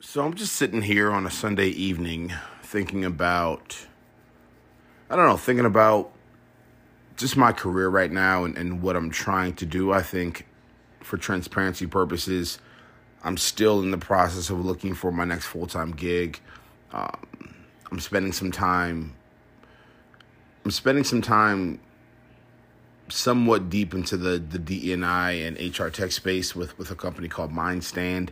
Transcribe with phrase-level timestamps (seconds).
[0.00, 3.88] So I'm just sitting here on a Sunday evening thinking about,
[5.10, 6.12] I don't know, thinking about
[7.16, 9.90] just my career right now and, and what I'm trying to do.
[9.90, 10.46] I think
[11.00, 12.60] for transparency purposes,
[13.24, 16.38] I'm still in the process of looking for my next full time gig.
[16.92, 17.56] Um,
[17.90, 19.16] I'm spending some time.
[20.64, 21.80] I'm spending some time
[23.08, 27.52] somewhat deep into the the DE&I and HR tech space with with a company called
[27.52, 28.28] Mindstand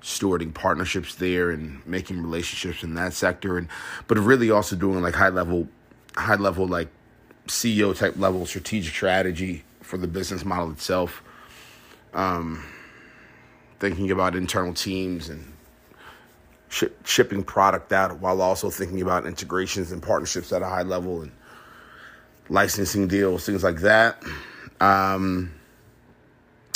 [0.00, 3.68] stewarding partnerships there and making relationships in that sector and
[4.06, 5.68] but really also doing like high level
[6.16, 6.88] high level like
[7.46, 11.22] CEO type level strategic strategy for the business model itself.
[12.14, 12.64] Um
[13.78, 15.52] thinking about internal teams and
[16.68, 21.22] sh- shipping product out while also thinking about integrations and partnerships at a high level
[21.22, 21.32] and
[22.48, 24.22] licensing deals things like that.
[24.80, 25.52] Um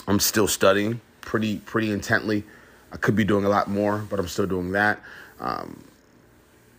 [0.07, 2.45] I'm still studying pretty pretty intently
[2.95, 5.01] I could be doing a lot more, but I'm still doing that.
[5.41, 5.83] Um,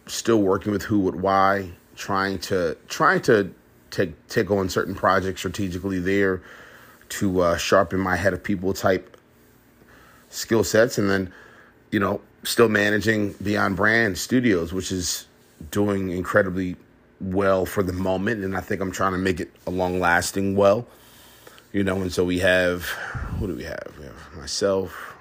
[0.07, 3.53] still working with who, what, why, trying to trying to
[3.91, 6.41] take take on certain projects strategically there
[7.09, 9.17] to uh, sharpen my head of people type
[10.29, 11.33] skill sets, and then
[11.91, 15.27] you know still managing Beyond Brand Studios, which is
[15.69, 16.77] doing incredibly
[17.19, 20.55] well for the moment, and I think I'm trying to make it a long lasting
[20.55, 20.87] well.
[21.75, 23.93] You know, and so we have who do we have?
[23.99, 25.13] We have myself,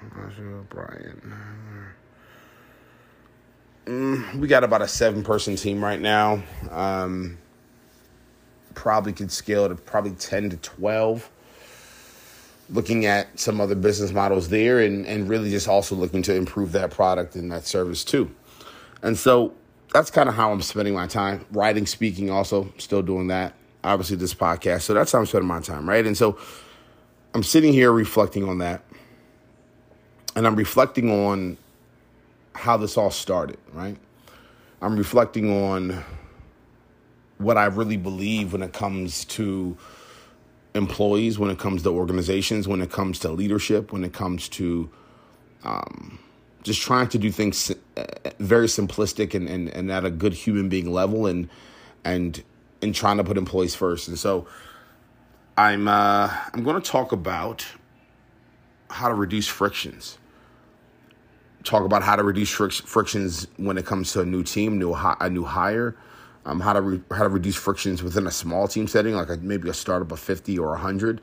[0.69, 1.33] Brian.
[3.85, 6.41] Mm, we got about a seven person team right now.
[6.71, 7.37] Um,
[8.73, 11.29] probably could scale to probably 10 to 12.
[12.69, 16.71] Looking at some other business models there and, and really just also looking to improve
[16.71, 18.33] that product and that service too.
[19.01, 19.53] And so
[19.91, 21.45] that's kind of how I'm spending my time.
[21.51, 23.55] Writing, speaking, also still doing that.
[23.85, 24.81] Obviously, this podcast.
[24.81, 26.05] So that's how I'm spending my time, right?
[26.05, 26.37] And so
[27.33, 28.83] I'm sitting here reflecting on that
[30.35, 31.57] and I'm reflecting on
[32.53, 33.97] how this all started, right?
[34.81, 36.03] I'm reflecting on
[37.37, 39.77] what I really believe when it comes to
[40.73, 44.89] employees, when it comes to organizations, when it comes to leadership, when it comes to
[45.63, 46.19] um,
[46.63, 48.05] just trying to do things uh,
[48.39, 51.49] very simplistic and, and, and at a good human being level and
[52.03, 52.43] and
[52.85, 54.07] and trying to put employees first.
[54.07, 54.47] And so
[55.57, 57.65] I'm uh, I'm going to talk about
[58.89, 60.17] how to reduce frictions
[61.65, 65.29] talk about how to reduce frictions when it comes to a new team, new a
[65.29, 65.95] new hire,
[66.45, 69.37] um, how to re- how to reduce frictions within a small team setting, like a,
[69.37, 71.19] maybe a startup of fifty or hundred.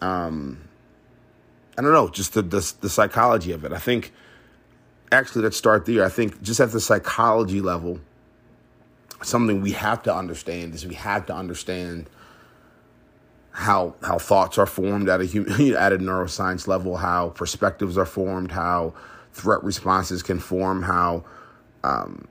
[0.00, 0.68] Um,
[1.76, 3.72] I don't know, just the, the the psychology of it.
[3.72, 4.12] I think
[5.10, 6.04] actually let's start there.
[6.04, 7.98] I think just at the psychology level,
[9.22, 12.08] something we have to understand is we have to understand
[13.50, 18.06] how how thoughts are formed at a human, at a neuroscience level, how perspectives are
[18.06, 18.94] formed, how
[19.32, 21.24] threat responses can form, how
[21.82, 22.26] um,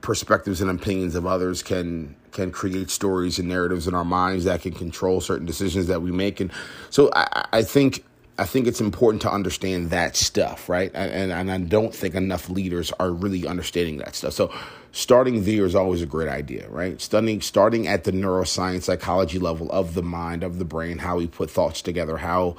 [0.00, 4.62] perspectives and opinions of others can can create stories and narratives in our minds that
[4.62, 6.40] can control certain decisions that we make.
[6.40, 6.52] And
[6.90, 8.04] so I, I think
[8.38, 10.90] I think it's important to understand that stuff, right?
[10.94, 14.32] And, and I don't think enough leaders are really understanding that stuff.
[14.32, 14.52] So
[14.92, 17.00] starting there is always a great idea, right?
[17.00, 21.26] Studying, starting at the neuroscience, psychology level of the mind, of the brain, how we
[21.26, 22.56] put thoughts together, how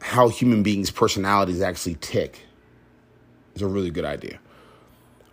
[0.00, 2.40] how human beings' personalities actually tick
[3.54, 4.40] is a really good idea.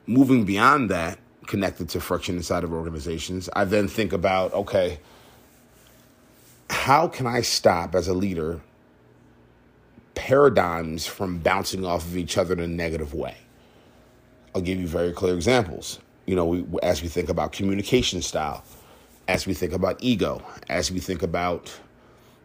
[0.05, 4.99] Moving beyond that, connected to friction inside of organizations, I then think about okay,
[6.69, 8.61] how can I stop as a leader
[10.15, 13.37] paradigms from bouncing off of each other in a negative way?
[14.53, 15.99] I'll give you very clear examples.
[16.29, 18.63] You know, we, as we think about communication style,
[19.27, 21.75] as we think about ego, as we think about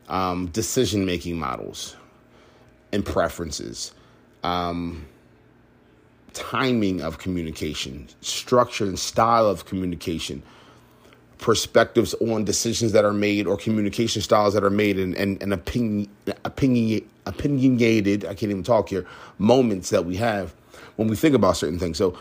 [0.09, 1.95] um, decision making models
[2.93, 3.93] and preferences.
[4.43, 5.05] Um,
[6.33, 10.43] timing of communication, structure and style of communication,
[11.37, 15.53] perspectives on decisions that are made or communication styles that are made and, and, and
[15.53, 16.09] opinion,
[16.47, 19.07] opinion, opinionated, I can't even talk here,
[19.37, 20.55] moments that we have
[20.97, 21.99] when we think about certain things.
[21.99, 22.17] So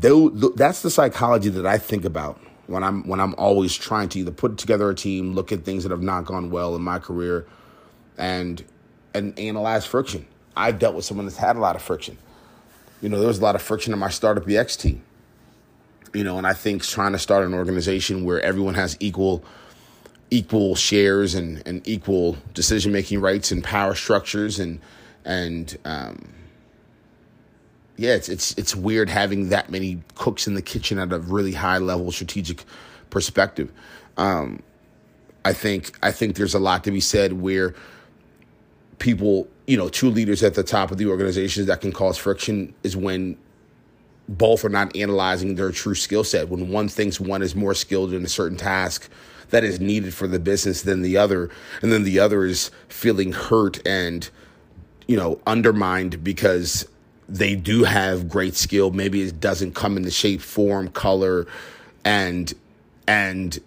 [0.00, 4.30] that's the psychology that I think about when I'm when I'm always trying to either
[4.30, 7.46] put together a team, look at things that have not gone well in my career,
[8.18, 8.64] and
[9.14, 10.26] and analyze friction.
[10.56, 12.18] I've dealt with someone that's had a lot of friction
[13.04, 15.02] you know, there was a lot of friction in my startup EX team.
[16.14, 19.44] You know, and I think trying to start an organization where everyone has equal
[20.30, 24.80] equal shares and, and equal decision making rights and power structures and
[25.22, 26.32] and um,
[27.96, 31.52] yeah, it's it's it's weird having that many cooks in the kitchen at a really
[31.52, 32.64] high level strategic
[33.10, 33.72] perspective.
[34.16, 34.62] Um,
[35.44, 37.74] I think I think there's a lot to be said where
[38.98, 42.74] people, you know, two leaders at the top of the organizations that can cause friction
[42.82, 43.36] is when
[44.28, 46.48] both are not analyzing their true skill set.
[46.48, 49.08] When one thinks one is more skilled in a certain task
[49.50, 51.50] that is needed for the business than the other,
[51.82, 54.30] and then the other is feeling hurt and,
[55.06, 56.88] you know, undermined because
[57.28, 58.90] they do have great skill.
[58.90, 61.46] Maybe it doesn't come in the shape, form, color,
[62.04, 62.52] and
[63.06, 63.58] and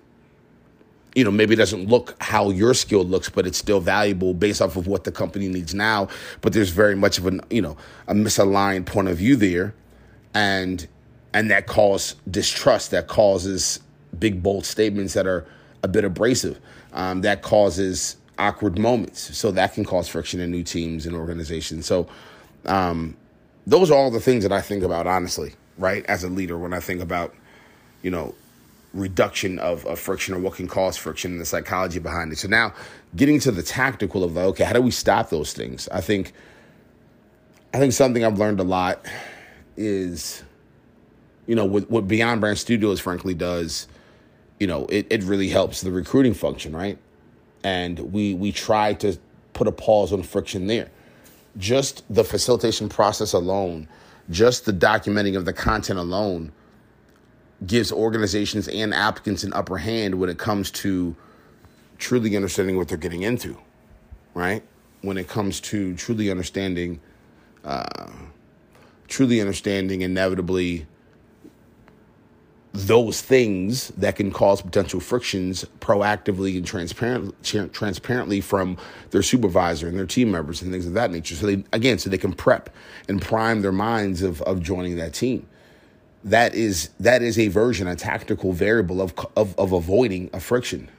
[1.16, 4.62] you know maybe it doesn't look how your skill looks but it's still valuable based
[4.62, 6.08] off of what the company needs now.
[6.42, 7.78] But there's very much of an you know
[8.08, 9.74] a misaligned point of view there.
[10.34, 10.88] And
[11.34, 13.80] and that causes distrust that causes
[14.18, 15.46] big bold statements that are
[15.84, 16.60] a bit abrasive.
[16.94, 19.38] Um, that causes awkward moments.
[19.38, 21.86] So that can cause friction in new teams and organizations.
[21.86, 22.08] So
[22.66, 23.16] um,
[23.68, 26.74] those are all the things that i think about honestly right as a leader when
[26.74, 27.36] i think about
[28.02, 28.34] you know
[28.94, 32.38] reduction of, of friction or what can cause friction and the psychology behind it.
[32.38, 32.74] So now
[33.16, 35.88] getting to the tactical of like, okay, how do we stop those things?
[35.90, 36.34] I think
[37.74, 39.06] I think something I've learned a lot
[39.76, 40.42] is,
[41.46, 43.88] you know, what, what Beyond Brand Studios frankly does,
[44.60, 46.98] you know, it, it really helps the recruiting function, right?
[47.64, 49.18] And we we try to
[49.54, 50.90] put a pause on friction there.
[51.58, 53.88] Just the facilitation process alone,
[54.30, 56.52] just the documenting of the content alone
[57.66, 61.16] gives organizations and applicants an upper hand when it comes to
[61.98, 63.58] truly understanding what they're getting into,
[64.34, 64.64] right?
[65.02, 67.00] When it comes to truly understanding,
[67.64, 68.12] uh,
[69.08, 70.86] truly understanding inevitably
[72.74, 77.34] those things that can cause potential frictions proactively and transparent,
[77.74, 78.78] transparently from
[79.12, 81.36] their supervisor and their team members and things of that nature.
[81.36, 82.70] So they again, so they can prep
[83.08, 85.48] and prime their minds of of joining that team
[86.28, 90.90] that is that is a version, a tactical variable of of, of avoiding a friction,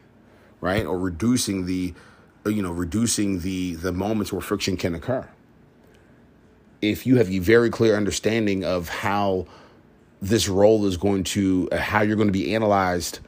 [0.61, 1.95] right, or reducing the,
[2.47, 5.29] you know, reducing the the moments where friction can occur.
[6.81, 9.47] If you have a very clear understanding of how
[10.21, 13.21] this role is going to, uh, how you're going to be analyzed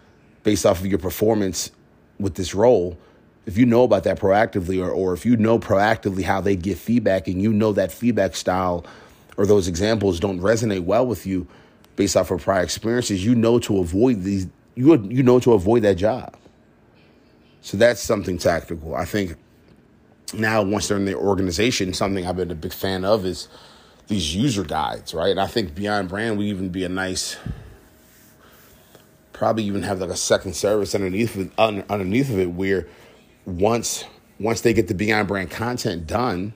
[0.43, 1.71] based off of your performance
[2.19, 2.99] with this role,
[3.47, 6.79] if you know about that proactively, or, or if you know proactively how they give
[6.79, 8.85] feedback and you know that feedback style
[9.37, 11.47] or those examples don't resonate well with you,
[11.97, 14.47] based off of prior experiences, you know to avoid these.
[14.75, 16.37] You you know to avoid that job.
[17.61, 18.95] So that's something tactical.
[18.95, 19.37] I think
[20.33, 23.49] now once they're in the organization, something I've been a big fan of is
[24.11, 25.31] these user guides, right?
[25.31, 27.37] And I think Beyond Brand would even be a nice,
[29.33, 32.87] probably even have like a second service underneath of it, underneath of it, where
[33.47, 34.05] once
[34.39, 36.53] once they get the Beyond Brand content done,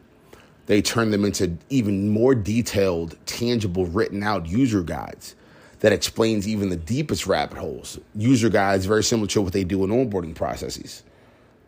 [0.67, 5.35] they turn them into even more detailed, tangible, written out user guides
[5.81, 7.99] that explains even the deepest rabbit holes.
[8.15, 11.03] User guides very similar to what they do in onboarding processes,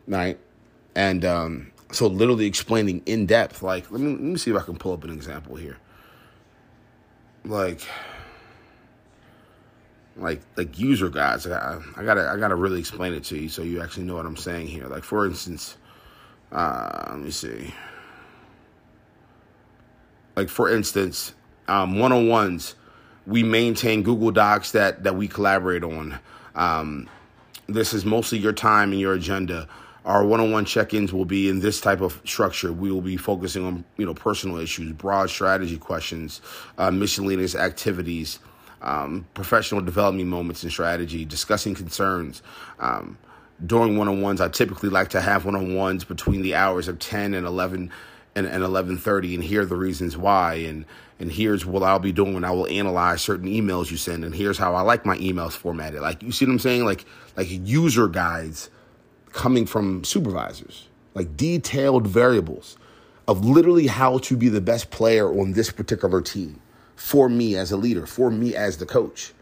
[0.09, 0.39] right?
[0.95, 3.63] And um, so, literally explaining in depth.
[3.63, 5.79] Like, let me let me see if I can pull up an example here.
[7.45, 7.81] Like,
[10.17, 11.47] like like user guides.
[11.47, 14.27] I, I gotta I gotta really explain it to you so you actually know what
[14.27, 14.87] I'm saying here.
[14.87, 15.77] Like, for instance,
[16.53, 17.73] uh, let me see
[20.37, 21.35] like for instance,
[21.67, 22.77] um, one-on-ones,
[23.27, 26.19] we maintain Google Docs that that we collaborate on.
[26.55, 27.09] Um,
[27.67, 29.69] this is mostly your time and your agenda.
[30.07, 32.73] Our one-on-one check-ins will be in this type of structure.
[32.73, 36.41] We will be focusing on you know personal issues, broad strategy questions,
[36.79, 38.39] uh, miscellaneous activities,
[38.83, 42.41] um, professional development moments and strategy, discussing concerns.
[42.79, 43.19] Um,
[43.65, 47.91] during one-on-ones, I typically like to have one-on-ones between the hours of 10 and 11
[48.37, 50.85] and, and 11:30 and here are the reasons why and
[51.19, 54.59] and here's what I'll be doing I will analyze certain emails you send and here's
[54.59, 58.09] how I like my emails formatted like you see what I'm saying like like user
[58.09, 58.69] guides
[59.33, 62.77] coming from supervisors like detailed variables
[63.29, 66.61] of literally how to be the best player on this particular team
[66.95, 69.33] for me as a leader for me as the coach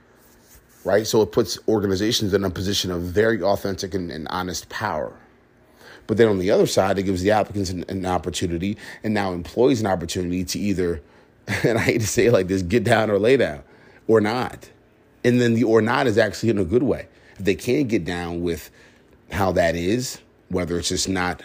[0.85, 5.17] right so it puts organizations in a position of very authentic and, and honest power
[6.07, 9.33] but then on the other side, it gives the applicants an, an opportunity and now
[9.33, 11.03] employees an opportunity to either,
[11.47, 13.63] and I hate to say it like this, get down or lay down
[14.07, 14.71] or not.
[15.25, 17.09] And then the or not is actually in a good way.
[17.39, 18.71] If they can't get down with
[19.35, 21.43] how that is, whether it's just not,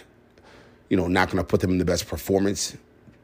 [0.89, 2.77] you know, not going to put them in the best performance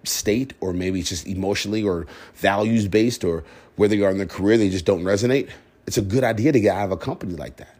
[0.04, 2.06] state, or maybe it's just emotionally or
[2.36, 3.44] values based, or
[3.76, 5.50] where they are in their career, they just don't resonate.
[5.88, 7.76] It's a good idea to get out of a company like that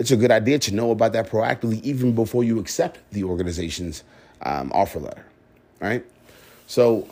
[0.00, 4.02] it's a good idea to know about that proactively even before you accept the organization's
[4.40, 5.26] um, offer letter,
[5.78, 6.02] right?
[6.66, 7.06] So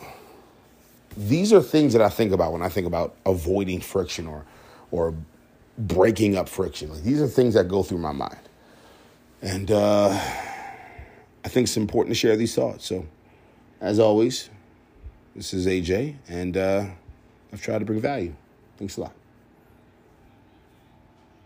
[1.14, 4.46] these are things that I think about when I think about avoiding friction or
[4.90, 5.14] or
[5.76, 6.90] breaking up friction.
[6.90, 8.38] Like these are things that go through my mind,
[9.42, 10.08] and uh,
[11.44, 12.86] I think it's important to share these thoughts.
[12.86, 13.06] So.
[13.80, 14.50] As always,
[15.36, 16.86] this is AJ, and uh,
[17.52, 18.34] I've tried to bring value.
[18.76, 19.12] Thanks a lot.